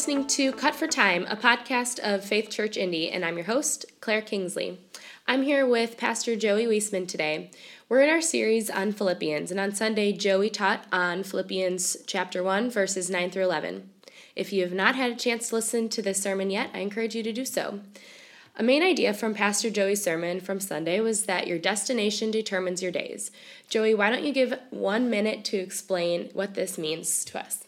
listening 0.00 0.26
to 0.26 0.50
Cut 0.52 0.74
for 0.74 0.86
Time, 0.86 1.26
a 1.28 1.36
podcast 1.36 1.98
of 1.98 2.24
Faith 2.24 2.48
Church 2.48 2.78
Indy, 2.78 3.10
and 3.10 3.22
I'm 3.22 3.36
your 3.36 3.44
host, 3.44 3.84
Claire 4.00 4.22
Kingsley. 4.22 4.80
I'm 5.28 5.42
here 5.42 5.66
with 5.66 5.98
Pastor 5.98 6.36
Joey 6.36 6.64
Weisman 6.64 7.06
today. 7.06 7.50
We're 7.86 8.00
in 8.00 8.08
our 8.08 8.22
series 8.22 8.70
on 8.70 8.92
Philippians, 8.92 9.50
and 9.50 9.60
on 9.60 9.74
Sunday, 9.74 10.12
Joey 10.12 10.48
taught 10.48 10.86
on 10.90 11.22
Philippians 11.22 11.98
chapter 12.06 12.42
1, 12.42 12.70
verses 12.70 13.10
9 13.10 13.30
through 13.30 13.44
11. 13.44 13.90
If 14.34 14.54
you 14.54 14.62
have 14.62 14.72
not 14.72 14.94
had 14.94 15.12
a 15.12 15.16
chance 15.16 15.50
to 15.50 15.56
listen 15.56 15.90
to 15.90 16.00
this 16.00 16.22
sermon 16.22 16.48
yet, 16.48 16.70
I 16.72 16.78
encourage 16.78 17.14
you 17.14 17.22
to 17.22 17.32
do 17.34 17.44
so. 17.44 17.80
A 18.56 18.62
main 18.62 18.82
idea 18.82 19.12
from 19.12 19.34
Pastor 19.34 19.68
Joey's 19.68 20.02
sermon 20.02 20.40
from 20.40 20.60
Sunday 20.60 21.00
was 21.00 21.24
that 21.24 21.46
your 21.46 21.58
destination 21.58 22.30
determines 22.30 22.82
your 22.82 22.90
days. 22.90 23.30
Joey, 23.68 23.94
why 23.94 24.08
don't 24.08 24.24
you 24.24 24.32
give 24.32 24.58
one 24.70 25.10
minute 25.10 25.44
to 25.44 25.58
explain 25.58 26.30
what 26.32 26.54
this 26.54 26.78
means 26.78 27.22
to 27.26 27.38
us? 27.38 27.66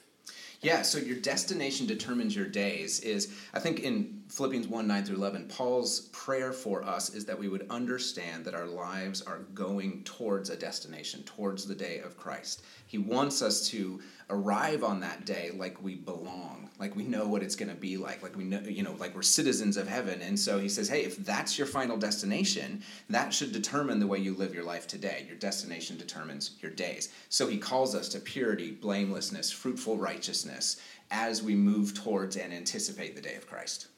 Yeah, 0.62 0.82
so 0.82 0.98
your 0.98 1.16
destination 1.16 1.88
determines 1.88 2.36
your 2.36 2.46
days 2.46 3.00
is, 3.00 3.34
I 3.52 3.58
think 3.58 3.80
in 3.80 4.22
Philippians 4.28 4.68
1 4.68 4.86
9 4.86 5.04
through 5.04 5.16
11, 5.16 5.48
Paul's 5.48 6.02
prayer 6.12 6.52
for 6.52 6.84
us 6.84 7.12
is 7.14 7.24
that 7.24 7.36
we 7.36 7.48
would 7.48 7.66
understand 7.68 8.44
that 8.44 8.54
our 8.54 8.66
lives 8.66 9.22
are 9.22 9.40
going 9.54 10.04
towards 10.04 10.50
a 10.50 10.56
destination, 10.56 11.24
towards 11.24 11.66
the 11.66 11.74
day 11.74 11.98
of 11.98 12.16
Christ. 12.16 12.62
He 12.86 12.96
wants 12.96 13.42
us 13.42 13.68
to 13.70 14.00
arrive 14.30 14.84
on 14.84 15.00
that 15.00 15.24
day 15.24 15.50
like 15.54 15.82
we 15.82 15.94
belong, 15.94 16.70
like 16.78 16.96
we 16.96 17.04
know 17.04 17.26
what 17.26 17.42
it's 17.42 17.56
going 17.56 17.68
to 17.68 17.74
be 17.74 17.96
like, 17.96 18.22
like 18.22 18.36
we 18.36 18.44
know, 18.44 18.60
you 18.60 18.82
know, 18.82 18.94
like 18.98 19.14
we're 19.14 19.22
citizens 19.22 19.76
of 19.76 19.88
heaven. 19.88 20.20
And 20.22 20.38
so 20.38 20.58
he 20.58 20.68
says, 20.68 20.88
hey, 20.88 21.04
if 21.04 21.16
that's 21.18 21.58
your 21.58 21.66
final 21.66 21.96
destination, 21.96 22.82
that 23.10 23.32
should 23.32 23.52
determine 23.52 24.00
the 24.00 24.06
way 24.06 24.18
you 24.18 24.34
live 24.34 24.54
your 24.54 24.64
life 24.64 24.86
today. 24.86 25.24
Your 25.26 25.36
destination 25.36 25.96
determines 25.96 26.56
your 26.60 26.70
days. 26.72 27.10
So 27.28 27.48
he 27.48 27.58
calls 27.58 27.94
us 27.94 28.08
to 28.10 28.20
purity, 28.20 28.70
blamelessness, 28.70 29.50
fruitful 29.50 29.96
righteousness 29.96 30.80
as 31.10 31.42
we 31.42 31.54
move 31.54 31.94
towards 31.94 32.36
and 32.36 32.52
anticipate 32.52 33.14
the 33.14 33.22
day 33.22 33.34
of 33.34 33.46
Christ. 33.46 33.88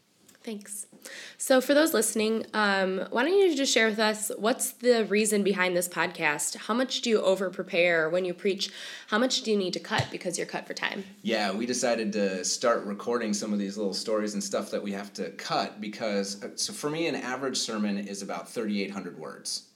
Thanks. 0.45 0.87
So, 1.39 1.63
for 1.63 1.73
those 1.73 1.95
listening, 1.95 2.45
um, 2.53 3.07
why 3.11 3.25
don't 3.25 3.33
you 3.33 3.57
just 3.57 3.73
share 3.73 3.89
with 3.89 3.99
us 3.99 4.31
what's 4.37 4.73
the 4.73 5.07
reason 5.07 5.43
behind 5.43 5.75
this 5.75 5.89
podcast? 5.89 6.57
How 6.57 6.75
much 6.75 7.01
do 7.01 7.09
you 7.09 7.23
over 7.23 7.49
prepare 7.49 8.11
when 8.11 8.27
you 8.27 8.35
preach? 8.35 8.71
How 9.09 9.19
much 9.19 9.41
do 9.41 9.51
you 9.51 9.57
need 9.57 9.73
to 9.73 9.81
cut 9.81 10.07
because 10.13 10.37
you're 10.37 10.47
cut 10.47 10.67
for 10.67 10.75
time? 10.75 11.05
Yeah, 11.23 11.51
we 11.51 11.65
decided 11.65 12.13
to 12.13 12.45
start 12.45 12.85
recording 12.85 13.33
some 13.33 13.55
of 13.55 13.59
these 13.59 13.79
little 13.79 13.95
stories 13.95 14.35
and 14.35 14.45
stuff 14.45 14.71
that 14.71 14.83
we 14.83 14.93
have 14.93 15.15
to 15.15 15.31
cut 15.31 15.81
because, 15.81 16.45
uh, 16.45 16.51
so 16.57 16.75
for 16.75 16.91
me, 16.91 17.07
an 17.07 17.17
average 17.17 17.57
sermon 17.57 17.97
is 17.97 18.21
about 18.21 18.47
3,800 18.47 19.19
words. 19.19 19.69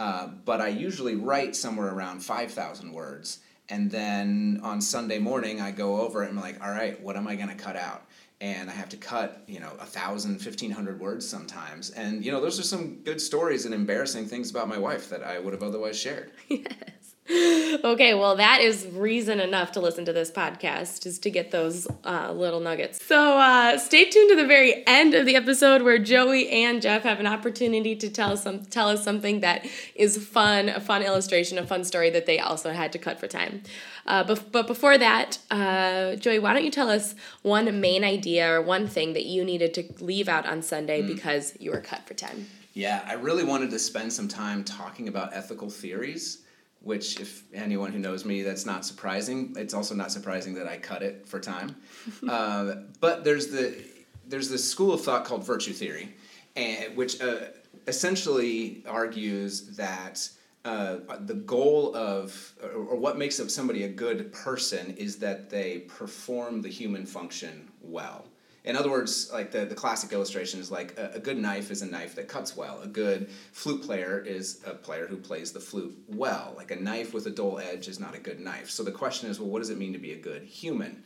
Uh, 0.00 0.28
but 0.44 0.60
I 0.60 0.68
usually 0.68 1.14
write 1.14 1.54
somewhere 1.54 1.94
around 1.94 2.24
5,000 2.24 2.92
words. 2.92 3.38
And 3.68 3.90
then 3.90 4.60
on 4.64 4.80
Sunday 4.80 5.18
morning, 5.18 5.60
I 5.60 5.70
go 5.70 6.00
over 6.00 6.24
it 6.24 6.30
and 6.30 6.38
I'm 6.38 6.44
like, 6.44 6.64
all 6.64 6.70
right, 6.70 7.00
what 7.00 7.16
am 7.16 7.28
I 7.28 7.36
going 7.36 7.50
to 7.50 7.54
cut 7.54 7.76
out? 7.76 8.02
And 8.40 8.70
I 8.70 8.72
have 8.72 8.88
to 8.90 8.96
cut, 8.96 9.42
you 9.46 9.60
know, 9.60 9.72
a 9.80 9.86
thousand, 9.86 10.38
fifteen 10.38 10.70
hundred 10.70 11.00
words 11.00 11.28
sometimes. 11.28 11.90
And 11.90 12.24
you 12.24 12.30
know, 12.32 12.40
those 12.40 12.58
are 12.60 12.64
some 12.64 12.96
good 13.04 13.20
stories 13.20 13.64
and 13.64 13.74
embarrassing 13.74 14.26
things 14.26 14.50
about 14.50 14.68
my 14.68 14.78
wife 14.78 15.08
that 15.10 15.22
I 15.24 15.38
would 15.38 15.52
have 15.52 15.62
otherwise 15.62 15.98
shared. 15.98 16.32
Yes. 16.48 16.97
Okay, 17.30 18.14
well, 18.14 18.36
that 18.36 18.60
is 18.60 18.86
reason 18.92 19.38
enough 19.38 19.72
to 19.72 19.80
listen 19.80 20.04
to 20.06 20.12
this 20.12 20.30
podcast, 20.30 21.04
is 21.04 21.18
to 21.20 21.30
get 21.30 21.50
those 21.50 21.86
uh, 22.04 22.32
little 22.32 22.60
nuggets. 22.60 23.04
So 23.04 23.38
uh, 23.38 23.78
stay 23.78 24.08
tuned 24.08 24.30
to 24.30 24.36
the 24.36 24.46
very 24.46 24.86
end 24.86 25.14
of 25.14 25.26
the 25.26 25.36
episode 25.36 25.82
where 25.82 25.98
Joey 25.98 26.48
and 26.48 26.80
Jeff 26.80 27.02
have 27.02 27.20
an 27.20 27.26
opportunity 27.26 27.94
to 27.96 28.08
tell 28.08 28.36
some 28.36 28.64
tell 28.64 28.88
us 28.88 29.04
something 29.04 29.40
that 29.40 29.66
is 29.94 30.16
fun, 30.16 30.68
a 30.68 30.80
fun 30.80 31.02
illustration, 31.02 31.58
a 31.58 31.66
fun 31.66 31.84
story 31.84 32.10
that 32.10 32.26
they 32.26 32.38
also 32.38 32.72
had 32.72 32.92
to 32.92 32.98
cut 32.98 33.20
for 33.20 33.26
time. 33.26 33.62
Uh, 34.06 34.24
but, 34.24 34.50
but 34.50 34.66
before 34.66 34.96
that, 34.96 35.38
uh, 35.50 36.16
Joey, 36.16 36.38
why 36.38 36.54
don't 36.54 36.64
you 36.64 36.70
tell 36.70 36.88
us 36.88 37.14
one 37.42 37.80
main 37.80 38.04
idea 38.04 38.50
or 38.50 38.62
one 38.62 38.88
thing 38.88 39.12
that 39.12 39.26
you 39.26 39.44
needed 39.44 39.74
to 39.74 39.84
leave 40.02 40.28
out 40.28 40.46
on 40.46 40.62
Sunday 40.62 41.02
mm. 41.02 41.06
because 41.06 41.54
you 41.60 41.70
were 41.70 41.80
cut 41.80 42.06
for 42.06 42.14
time? 42.14 42.46
Yeah, 42.72 43.04
I 43.06 43.14
really 43.14 43.44
wanted 43.44 43.70
to 43.70 43.78
spend 43.78 44.12
some 44.12 44.28
time 44.28 44.64
talking 44.64 45.08
about 45.08 45.34
ethical 45.34 45.68
theories, 45.68 46.44
which, 46.80 47.20
if 47.20 47.42
anyone 47.52 47.92
who 47.92 47.98
knows 47.98 48.24
me, 48.24 48.42
that's 48.42 48.66
not 48.66 48.84
surprising. 48.84 49.54
It's 49.56 49.74
also 49.74 49.94
not 49.94 50.12
surprising 50.12 50.54
that 50.54 50.66
I 50.66 50.78
cut 50.78 51.02
it 51.02 51.26
for 51.26 51.40
time. 51.40 51.76
uh, 52.28 52.74
but 53.00 53.24
there's 53.24 53.48
the 53.48 53.84
there's 54.26 54.50
this 54.50 54.68
school 54.68 54.92
of 54.92 55.02
thought 55.02 55.24
called 55.24 55.44
virtue 55.44 55.72
theory, 55.72 56.14
and 56.56 56.96
which 56.96 57.20
uh, 57.20 57.48
essentially 57.86 58.84
argues 58.86 59.76
that 59.76 60.28
uh, 60.64 60.98
the 61.20 61.34
goal 61.34 61.94
of, 61.96 62.52
or, 62.62 62.70
or 62.70 62.96
what 62.96 63.16
makes 63.16 63.40
somebody 63.52 63.84
a 63.84 63.88
good 63.88 64.32
person 64.32 64.94
is 64.98 65.16
that 65.16 65.48
they 65.48 65.78
perform 65.80 66.60
the 66.60 66.68
human 66.68 67.06
function 67.06 67.70
well. 67.80 68.26
In 68.68 68.76
other 68.76 68.90
words, 68.90 69.30
like 69.32 69.50
the, 69.50 69.64
the 69.64 69.74
classic 69.74 70.12
illustration 70.12 70.60
is 70.60 70.70
like 70.70 70.94
a, 70.98 71.12
a, 71.14 71.18
good 71.18 71.38
knife 71.38 71.70
is 71.70 71.80
a 71.80 71.86
knife 71.86 72.14
that 72.16 72.28
cuts 72.28 72.54
well. 72.54 72.82
A 72.82 72.86
good 72.86 73.30
flute 73.52 73.82
player 73.82 74.20
is 74.20 74.60
a 74.66 74.74
player 74.74 75.06
who 75.06 75.16
plays 75.16 75.52
the 75.52 75.58
flute 75.58 75.96
well. 76.06 76.52
Like 76.54 76.70
a 76.70 76.76
knife 76.76 77.14
with 77.14 77.26
a 77.26 77.30
dull 77.30 77.58
edge 77.58 77.88
is 77.88 77.98
not 77.98 78.14
a 78.14 78.18
good 78.18 78.40
knife. 78.40 78.68
So 78.68 78.82
the 78.82 78.92
question 78.92 79.30
is, 79.30 79.40
well, 79.40 79.48
what 79.48 79.60
does 79.60 79.70
it 79.70 79.78
mean 79.78 79.94
to 79.94 79.98
be 79.98 80.12
a 80.12 80.18
good 80.18 80.42
human? 80.42 81.02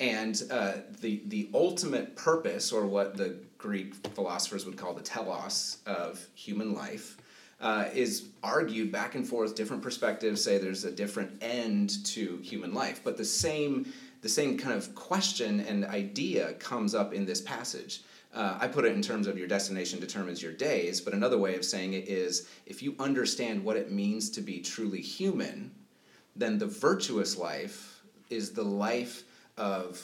And 0.00 0.42
uh, 0.50 0.72
the, 1.02 1.20
the 1.26 1.50
ultimate 1.52 2.16
purpose, 2.16 2.72
or 2.72 2.86
what 2.86 3.14
the 3.14 3.36
Greek 3.58 3.94
philosophers 4.14 4.64
would 4.64 4.78
call 4.78 4.94
the 4.94 5.02
telos 5.02 5.82
of 5.84 6.26
human 6.34 6.72
life, 6.72 7.18
uh, 7.60 7.90
is 7.92 8.28
argued 8.42 8.90
back 8.90 9.16
and 9.16 9.28
forth. 9.28 9.54
Different 9.54 9.82
perspectives 9.82 10.42
say 10.42 10.56
there's 10.56 10.84
a 10.84 10.90
different 10.90 11.42
end 11.42 12.06
to 12.06 12.38
human 12.38 12.72
life, 12.72 13.02
but 13.04 13.18
the 13.18 13.24
same 13.24 13.92
the 14.22 14.28
same 14.28 14.56
kind 14.56 14.74
of 14.76 14.94
question 14.94 15.60
and 15.60 15.84
idea 15.84 16.54
comes 16.54 16.94
up 16.94 17.12
in 17.12 17.26
this 17.26 17.40
passage. 17.40 18.02
Uh, 18.32 18.56
I 18.58 18.66
put 18.66 18.86
it 18.86 18.94
in 18.94 19.02
terms 19.02 19.26
of 19.26 19.36
your 19.36 19.46
destination 19.46 20.00
determines 20.00 20.42
your 20.42 20.52
days, 20.52 21.00
but 21.00 21.12
another 21.12 21.36
way 21.36 21.54
of 21.56 21.64
saying 21.64 21.92
it 21.92 22.08
is 22.08 22.48
if 22.64 22.82
you 22.82 22.94
understand 22.98 23.62
what 23.62 23.76
it 23.76 23.92
means 23.92 24.30
to 24.30 24.40
be 24.40 24.60
truly 24.60 25.02
human, 25.02 25.70
then 26.34 26.56
the 26.56 26.66
virtuous 26.66 27.36
life 27.36 28.02
is 28.30 28.52
the 28.52 28.62
life 28.62 29.24
of 29.58 30.00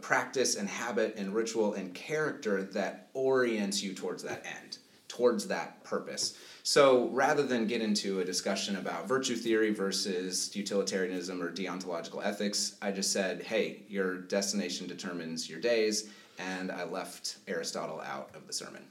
practice 0.00 0.56
and 0.56 0.68
habit 0.68 1.14
and 1.16 1.34
ritual 1.34 1.74
and 1.74 1.94
character 1.94 2.62
that 2.62 3.08
orients 3.14 3.82
you 3.82 3.94
towards 3.94 4.22
that 4.22 4.44
end, 4.44 4.78
towards 5.20 5.46
that 5.48 5.84
purpose. 5.84 6.38
So 6.62 7.10
rather 7.10 7.42
than 7.42 7.66
get 7.66 7.82
into 7.82 8.20
a 8.20 8.24
discussion 8.24 8.76
about 8.76 9.06
virtue 9.06 9.36
theory 9.36 9.70
versus 9.70 10.56
utilitarianism 10.56 11.42
or 11.42 11.52
deontological 11.52 12.24
ethics, 12.24 12.76
I 12.80 12.90
just 12.90 13.12
said, 13.12 13.42
hey, 13.42 13.82
your 13.86 14.16
destination 14.16 14.86
determines 14.86 15.48
your 15.48 15.60
days, 15.60 16.08
and 16.38 16.72
I 16.72 16.84
left 16.84 17.36
Aristotle 17.46 18.00
out 18.00 18.30
of 18.34 18.46
the 18.46 18.52
sermon. 18.54 18.82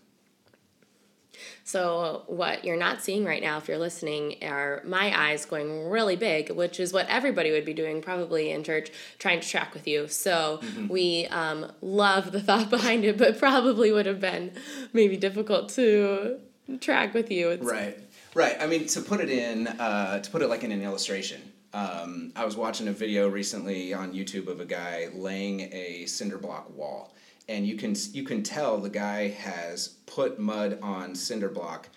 So, 1.63 2.23
what 2.27 2.66
you're 2.66 2.77
not 2.77 3.01
seeing 3.01 3.25
right 3.25 3.41
now, 3.41 3.57
if 3.57 3.67
you're 3.67 3.77
listening, 3.77 4.38
are 4.44 4.81
my 4.85 5.17
eyes 5.17 5.45
going 5.45 5.89
really 5.89 6.16
big, 6.16 6.51
which 6.51 6.79
is 6.79 6.94
what 6.94 7.07
everybody 7.07 7.51
would 7.51 7.66
be 7.66 7.73
doing 7.73 8.01
probably 8.01 8.51
in 8.51 8.63
church, 8.63 8.91
trying 9.17 9.39
to 9.39 9.47
track 9.47 9.73
with 9.73 9.88
you. 9.88 10.07
So, 10.07 10.59
mm-hmm. 10.61 10.88
we 10.88 11.28
um, 11.28 11.72
love 11.81 12.31
the 12.31 12.41
thought 12.49 12.69
behind 12.69 13.05
it, 13.05 13.17
but 13.17 13.38
probably 13.38 13.91
would 13.91 14.05
have 14.05 14.19
been 14.19 14.51
maybe 14.94 15.17
difficult 15.17 15.69
to 15.69 16.39
track 16.79 17.13
with 17.13 17.31
you. 17.31 17.49
It's... 17.49 17.66
Right, 17.66 17.97
right. 18.35 18.57
I 18.59 18.67
mean, 18.67 18.85
to 18.88 19.01
put 19.01 19.19
it 19.19 19.29
in, 19.29 19.67
uh, 19.67 20.19
to 20.19 20.29
put 20.31 20.41
it 20.41 20.47
like 20.47 20.63
in 20.63 20.72
an 20.72 20.81
illustration. 20.81 21.41
Um, 21.73 22.31
I 22.35 22.45
was 22.45 22.57
watching 22.57 22.88
a 22.88 22.91
video 22.91 23.29
recently 23.29 23.94
on 23.94 24.13
YouTube 24.13 24.47
of 24.47 24.59
a 24.59 24.66
guy 24.66 25.09
laying 25.13 25.61
a 25.72 26.05
cinder 26.07 26.38
block 26.38 26.75
wall, 26.75 27.13
and 27.49 27.67
you 27.67 27.75
can 27.75 27.95
you 28.13 28.23
can 28.23 28.43
tell 28.43 28.77
the 28.77 28.89
guy 28.89 29.27
has 29.29 29.89
put 30.05 30.39
mud 30.39 30.79
on 30.81 31.16
cinder 31.16 31.49
block 31.49 31.90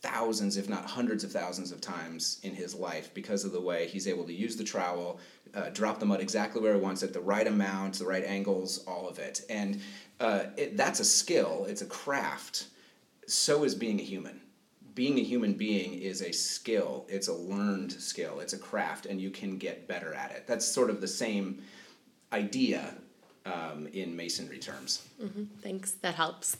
thousands, 0.00 0.56
if 0.56 0.68
not 0.68 0.84
hundreds 0.84 1.24
of 1.24 1.32
thousands 1.32 1.72
of 1.72 1.80
times 1.80 2.40
in 2.42 2.54
his 2.54 2.74
life 2.74 3.12
because 3.14 3.44
of 3.44 3.52
the 3.52 3.60
way 3.60 3.86
he's 3.86 4.06
able 4.08 4.24
to 4.24 4.34
use 4.34 4.56
the 4.56 4.64
trowel, 4.64 5.18
uh, 5.54 5.70
drop 5.70 5.98
the 5.98 6.04
mud 6.04 6.20
exactly 6.20 6.60
where 6.60 6.74
he 6.74 6.80
wants 6.80 7.02
it, 7.02 7.12
the 7.14 7.20
right 7.20 7.46
amount, 7.46 7.94
the 7.94 8.04
right 8.04 8.24
angles, 8.24 8.84
all 8.86 9.08
of 9.08 9.18
it. 9.18 9.40
And 9.48 9.80
uh, 10.20 10.44
it, 10.58 10.76
that's 10.76 11.00
a 11.00 11.04
skill, 11.04 11.64
it's 11.68 11.80
a 11.80 11.86
craft 11.86 12.66
so 13.26 13.64
is 13.64 13.74
being 13.74 14.00
a 14.00 14.02
human. 14.02 14.40
Being 14.94 15.18
a 15.18 15.22
human 15.22 15.54
being 15.54 15.94
is 15.94 16.22
a 16.22 16.32
skill, 16.32 17.06
it's 17.08 17.28
a 17.28 17.32
learned 17.32 17.92
skill, 17.92 18.40
it's 18.40 18.52
a 18.52 18.58
craft, 18.58 19.06
and 19.06 19.20
you 19.20 19.30
can 19.30 19.58
get 19.58 19.88
better 19.88 20.14
at 20.14 20.30
it. 20.30 20.46
That's 20.46 20.66
sort 20.66 20.90
of 20.90 21.00
the 21.00 21.08
same 21.08 21.62
idea 22.32 22.94
um, 23.46 23.86
in 23.92 24.16
masonry 24.16 24.58
terms. 24.58 25.06
Mm-hmm. 25.22 25.44
Thanks, 25.62 25.92
that 25.92 26.14
helps. 26.14 26.56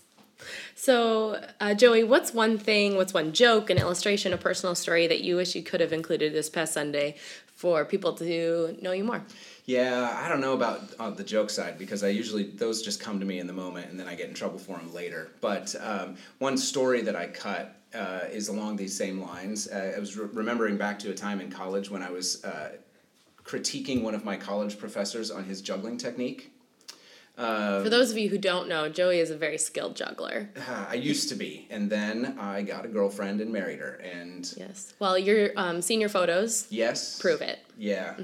So, 0.75 1.41
uh, 1.61 1.75
Joey, 1.75 2.05
what's 2.05 2.35
one 2.35 2.59
thing, 2.59 2.97
what's 2.97 3.15
one 3.15 3.33
joke, 3.33 3.71
an 3.71 3.79
illustration, 3.79 4.33
a 4.33 4.37
personal 4.37 4.75
story 4.75 5.07
that 5.07 5.23
you 5.23 5.37
wish 5.37 5.55
you 5.55 5.63
could 5.63 5.81
have 5.81 5.93
included 5.93 6.33
this 6.33 6.51
past 6.51 6.73
Sunday 6.73 7.17
for 7.47 7.85
people 7.85 8.13
to 8.15 8.77
know 8.83 8.93
you 8.93 9.05
more? 9.05 9.23
Yeah, 9.65 10.21
I 10.23 10.29
don't 10.29 10.41
know 10.41 10.53
about 10.53 10.83
uh, 10.99 11.11
the 11.11 11.25
joke 11.25 11.49
side 11.49 11.79
because 11.79 12.05
I 12.05 12.09
usually 12.09 12.45
those 12.45 12.83
just 12.83 13.01
come 13.01 13.19
to 13.21 13.25
me 13.25 13.39
in 13.39 13.47
the 13.47 13.53
moment 13.53 13.91
and 13.91 13.99
then 13.99 14.09
I 14.09 14.15
get 14.15 14.29
in 14.29 14.35
trouble 14.35 14.59
for 14.59 14.77
them 14.77 14.93
later. 14.93 15.31
But 15.41 15.75
um, 15.81 16.17
one 16.39 16.59
story 16.59 17.01
that 17.03 17.17
I 17.17 17.29
cut 17.29 17.81
uh, 17.95 18.23
is 18.31 18.49
along 18.49 18.77
these 18.77 18.95
same 18.97 19.23
lines. 19.23 19.69
Uh, 19.69 19.95
I 19.97 20.01
was 20.01 20.17
re- 20.17 20.29
remembering 20.33 20.77
back 20.77 20.99
to 21.01 21.11
a 21.11 21.15
time 21.15 21.41
in 21.41 21.51
college 21.51 21.91
when 21.91 22.03
I 22.03 22.11
was 22.11 22.45
uh, 22.45 22.73
critiquing 23.45 24.03
one 24.03 24.15
of 24.15 24.25
my 24.25 24.37
college 24.37 24.79
professors 24.79 25.31
on 25.31 25.45
his 25.45 25.63
juggling 25.63 25.97
technique. 25.97 26.53
Uh, 27.37 27.83
For 27.83 27.91
those 27.91 28.11
of 28.13 28.19
you 28.19 28.29
who 28.29 28.39
don't 28.39 28.69
know, 28.69 28.89
Joey 28.89 29.19
is 29.19 29.31
a 29.31 29.37
very 29.37 29.59
skilled 29.59 29.97
juggler. 29.97 30.51
I 30.69 30.95
used 30.95 31.29
to 31.31 31.35
be, 31.35 31.67
and 31.69 31.91
then 31.91 32.37
I 32.39 32.63
got 32.63 32.85
a 32.85 32.89
girlfriend 32.89 33.41
and 33.41 33.53
married 33.53 33.81
her, 33.81 33.95
and 33.95 34.53
Yes. 34.57 34.95
Well, 35.01 35.19
your 35.19 35.51
um, 35.57 35.83
senior 35.83 36.09
photos 36.09 36.67
yes, 36.71 37.19
prove 37.21 37.41
it. 37.43 37.59
Yeah. 37.77 38.15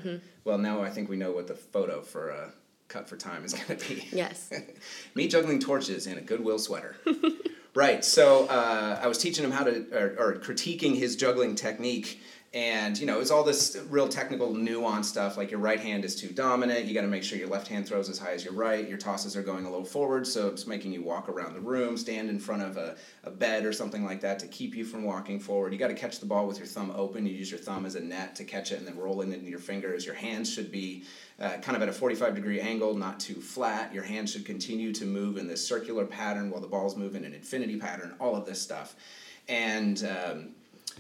Well, 0.44 0.58
now 0.58 0.82
I 0.82 0.90
think 0.90 1.08
we 1.08 1.16
know 1.16 1.32
what 1.32 1.48
the 1.48 1.54
photo 1.54 2.02
for 2.02 2.30
uh, 2.32 2.50
cut 2.88 3.08
for 3.08 3.16
time 3.16 3.44
is 3.44 3.52
going 3.60 3.78
to 3.78 3.88
be. 3.88 4.06
Yes. 4.12 4.50
Me 5.14 5.26
juggling 5.26 5.58
torches 5.58 6.06
in 6.06 6.16
a 6.18 6.20
Goodwill 6.20 6.58
sweater. 6.58 6.96
right. 7.74 8.04
So 8.04 8.46
uh, 8.46 9.00
I 9.02 9.06
was 9.08 9.18
teaching 9.18 9.44
him 9.44 9.50
how 9.50 9.64
to, 9.64 9.86
or, 9.92 10.14
or 10.18 10.34
critiquing 10.38 10.96
his 10.96 11.16
juggling 11.16 11.54
technique. 11.56 12.20
And, 12.52 12.98
you 12.98 13.06
know, 13.06 13.20
it's 13.20 13.30
all 13.30 13.44
this 13.44 13.78
real 13.90 14.08
technical 14.08 14.52
nuance 14.52 15.08
stuff. 15.08 15.36
Like 15.36 15.52
your 15.52 15.60
right 15.60 15.78
hand 15.78 16.04
is 16.04 16.16
too 16.16 16.30
dominant. 16.30 16.84
You 16.84 16.94
got 16.94 17.02
to 17.02 17.06
make 17.06 17.22
sure 17.22 17.38
your 17.38 17.48
left 17.48 17.68
hand 17.68 17.86
throws 17.86 18.08
as 18.08 18.18
high 18.18 18.32
as 18.32 18.44
your 18.44 18.54
right. 18.54 18.88
Your 18.88 18.98
tosses 18.98 19.36
are 19.36 19.42
going 19.42 19.66
a 19.66 19.70
little 19.70 19.84
forward. 19.84 20.26
So 20.26 20.48
it's 20.48 20.66
making 20.66 20.90
you 20.90 21.00
walk 21.00 21.28
around 21.28 21.54
the 21.54 21.60
room, 21.60 21.96
stand 21.96 22.28
in 22.28 22.40
front 22.40 22.62
of 22.62 22.76
a, 22.76 22.96
a 23.22 23.30
bed 23.30 23.64
or 23.64 23.72
something 23.72 24.04
like 24.04 24.20
that 24.22 24.40
to 24.40 24.48
keep 24.48 24.74
you 24.74 24.84
from 24.84 25.04
walking 25.04 25.38
forward. 25.38 25.72
You 25.72 25.78
got 25.78 25.88
to 25.88 25.94
catch 25.94 26.18
the 26.18 26.26
ball 26.26 26.48
with 26.48 26.58
your 26.58 26.66
thumb 26.66 26.92
open. 26.96 27.24
You 27.24 27.32
use 27.32 27.52
your 27.52 27.60
thumb 27.60 27.86
as 27.86 27.94
a 27.94 28.00
net 28.00 28.34
to 28.34 28.44
catch 28.44 28.72
it 28.72 28.80
and 28.80 28.86
then 28.88 28.98
roll 28.98 29.20
it 29.20 29.28
into 29.28 29.48
your 29.48 29.60
fingers. 29.60 30.04
Your 30.04 30.16
hands 30.16 30.52
should 30.52 30.72
be 30.72 31.04
uh, 31.38 31.58
kind 31.62 31.76
of 31.76 31.82
at 31.82 31.88
a 31.88 31.92
45 31.92 32.34
degree 32.34 32.60
angle, 32.60 32.96
not 32.96 33.20
too 33.20 33.40
flat. 33.40 33.94
Your 33.94 34.02
hands 34.02 34.32
should 34.32 34.44
continue 34.44 34.92
to 34.94 35.04
move 35.04 35.36
in 35.36 35.46
this 35.46 35.64
circular 35.64 36.04
pattern 36.04 36.50
while 36.50 36.60
the 36.60 36.66
ball's 36.66 36.96
moving 36.96 37.22
in 37.22 37.28
an 37.28 37.34
infinity 37.34 37.76
pattern, 37.76 38.16
all 38.18 38.34
of 38.34 38.44
this 38.44 38.60
stuff. 38.60 38.96
And 39.48 40.04
um, 40.04 40.48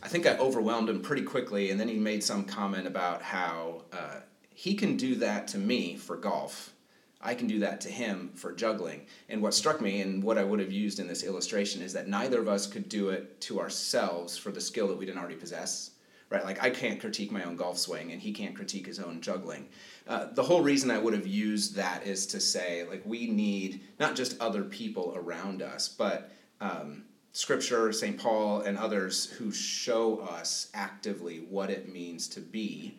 I 0.02 0.08
think 0.08 0.26
I 0.26 0.36
overwhelmed 0.38 0.88
him 0.88 1.02
pretty 1.02 1.22
quickly, 1.22 1.70
and 1.70 1.78
then 1.78 1.88
he 1.88 1.98
made 1.98 2.24
some 2.24 2.44
comment 2.44 2.86
about 2.86 3.22
how 3.22 3.82
uh, 3.92 4.20
he 4.54 4.74
can 4.74 4.96
do 4.96 5.14
that 5.16 5.48
to 5.48 5.58
me 5.58 5.96
for 5.96 6.16
golf. 6.16 6.72
I 7.20 7.34
can 7.34 7.46
do 7.46 7.58
that 7.58 7.82
to 7.82 7.90
him 7.90 8.30
for 8.34 8.52
juggling. 8.52 9.06
And 9.28 9.42
what 9.42 9.52
struck 9.52 9.80
me, 9.80 10.00
and 10.00 10.24
what 10.24 10.38
I 10.38 10.44
would 10.44 10.58
have 10.60 10.72
used 10.72 11.00
in 11.00 11.06
this 11.06 11.22
illustration, 11.22 11.82
is 11.82 11.92
that 11.92 12.08
neither 12.08 12.40
of 12.40 12.48
us 12.48 12.66
could 12.66 12.88
do 12.88 13.10
it 13.10 13.40
to 13.42 13.60
ourselves 13.60 14.38
for 14.38 14.50
the 14.50 14.60
skill 14.60 14.88
that 14.88 14.96
we 14.96 15.04
didn't 15.04 15.18
already 15.18 15.36
possess 15.36 15.90
right? 16.30 16.44
Like 16.44 16.62
I 16.62 16.70
can't 16.70 17.00
critique 17.00 17.30
my 17.30 17.42
own 17.42 17.56
golf 17.56 17.76
swing, 17.76 18.12
and 18.12 18.22
he 18.22 18.32
can't 18.32 18.54
critique 18.54 18.86
his 18.86 19.00
own 19.00 19.20
juggling. 19.20 19.68
Uh, 20.06 20.26
the 20.32 20.42
whole 20.42 20.62
reason 20.62 20.90
I 20.90 20.98
would 20.98 21.12
have 21.12 21.26
used 21.26 21.74
that 21.74 22.06
is 22.06 22.24
to 22.26 22.40
say, 22.40 22.86
like, 22.88 23.02
we 23.04 23.26
need 23.26 23.82
not 23.98 24.16
just 24.16 24.40
other 24.40 24.62
people 24.62 25.12
around 25.16 25.60
us, 25.60 25.88
but 25.88 26.30
um, 26.60 27.04
Scripture, 27.32 27.92
St. 27.92 28.18
Paul, 28.18 28.62
and 28.62 28.76
others 28.76 29.26
who 29.30 29.52
show 29.52 30.18
us 30.18 30.70
actively 30.74 31.38
what 31.48 31.70
it 31.70 31.92
means 31.92 32.28
to 32.28 32.40
be 32.40 32.98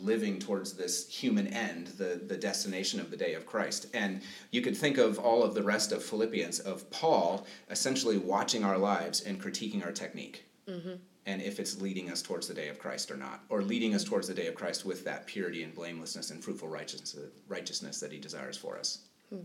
living 0.00 0.38
towards 0.38 0.74
this 0.74 1.08
human 1.08 1.46
end, 1.48 1.88
the, 1.98 2.20
the 2.26 2.36
destination 2.36 3.00
of 3.00 3.10
the 3.10 3.16
day 3.16 3.34
of 3.34 3.46
Christ. 3.46 3.86
And 3.94 4.20
you 4.50 4.60
could 4.60 4.76
think 4.76 4.98
of 4.98 5.18
all 5.18 5.42
of 5.42 5.54
the 5.54 5.62
rest 5.62 5.92
of 5.92 6.02
Philippians, 6.02 6.60
of 6.60 6.88
Paul 6.90 7.46
essentially 7.70 8.18
watching 8.18 8.64
our 8.64 8.78
lives 8.78 9.22
and 9.22 9.40
critiquing 9.40 9.84
our 9.84 9.92
technique. 9.92 10.44
Mm-hmm. 10.68 10.94
And 11.24 11.42
if 11.42 11.58
it's 11.58 11.80
leading 11.80 12.10
us 12.10 12.22
towards 12.22 12.46
the 12.46 12.54
day 12.54 12.68
of 12.68 12.78
Christ 12.78 13.10
or 13.10 13.16
not, 13.16 13.42
or 13.48 13.62
leading 13.62 13.94
us 13.94 14.04
towards 14.04 14.28
the 14.28 14.34
day 14.34 14.46
of 14.46 14.54
Christ 14.54 14.84
with 14.84 15.04
that 15.04 15.26
purity 15.26 15.64
and 15.64 15.74
blamelessness 15.74 16.30
and 16.30 16.42
fruitful 16.42 16.68
righteousness, 16.68 17.16
righteousness 17.48 17.98
that 18.00 18.12
he 18.12 18.18
desires 18.18 18.56
for 18.56 18.78
us. 18.78 19.00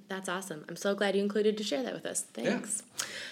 That's 0.07 0.29
awesome. 0.29 0.63
I'm 0.69 0.75
so 0.75 0.93
glad 0.93 1.15
you 1.15 1.23
included 1.23 1.57
to 1.57 1.63
share 1.63 1.81
that 1.81 1.93
with 1.93 2.05
us. 2.05 2.21
Thanks. 2.21 2.83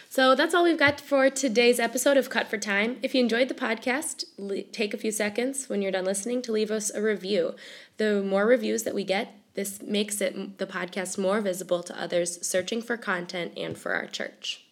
So 0.10 0.34
that's 0.34 0.56
all 0.56 0.64
we've 0.64 0.80
got 0.80 1.00
for 1.00 1.30
today's 1.30 1.80
episode 1.80 2.18
of 2.18 2.30
Cut 2.30 2.48
for 2.48 2.58
Time. 2.58 2.98
If 3.04 3.14
you 3.14 3.22
enjoyed 3.22 3.50
the 3.50 3.54
podcast, 3.54 4.24
le- 4.38 4.64
take 4.64 4.94
a 4.94 4.98
few 4.98 5.12
seconds 5.12 5.70
when 5.70 5.82
you're 5.84 5.92
done 5.92 6.06
listening 6.06 6.42
to 6.44 6.52
leave 6.52 6.72
us 6.72 6.90
a 6.90 7.02
review. 7.02 7.56
The 7.98 8.24
more 8.24 8.48
reviews 8.48 8.84
that 8.84 8.96
we 8.96 9.04
get, 9.04 9.36
this 9.54 9.82
makes 9.84 10.22
it 10.22 10.58
the 10.58 10.66
podcast 10.66 11.20
more 11.20 11.40
visible 11.42 11.84
to 11.84 12.02
others 12.02 12.46
searching 12.46 12.82
for 12.82 12.98
content 12.98 13.54
and 13.56 13.78
for 13.78 13.94
our 13.94 14.08
church. 14.08 14.66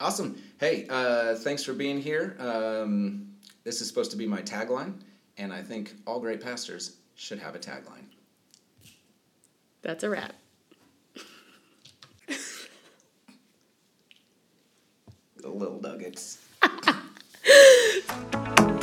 Awesome. 0.00 0.40
Hey, 0.58 0.86
uh, 0.90 1.34
thanks 1.36 1.64
for 1.64 1.72
being 1.72 2.00
here. 2.00 2.36
Um, 2.38 3.28
this 3.64 3.80
is 3.80 3.88
supposed 3.88 4.10
to 4.10 4.16
be 4.16 4.26
my 4.26 4.42
tagline, 4.42 4.94
and 5.38 5.52
I 5.52 5.62
think 5.62 5.94
all 6.06 6.20
great 6.20 6.42
pastors 6.42 6.96
should 7.14 7.38
have 7.38 7.54
a 7.54 7.58
tagline. 7.58 8.04
That's 9.82 10.04
a 10.04 10.10
wrap. 10.10 10.34
little 15.60 15.80
nuggets. 15.80 16.38